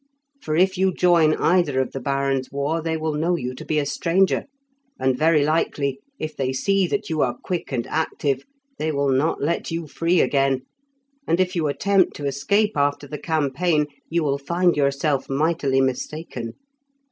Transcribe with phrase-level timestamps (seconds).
[0.41, 3.77] For if you join either of the barons' war, they will know you to be
[3.77, 4.45] a stranger,
[4.99, 8.43] and very likely, if they see that you are quick and active,
[8.79, 10.63] they will not let you free again,
[11.27, 16.55] and if you attempt to escape after the campaign, you will find yourself mightily mistaken.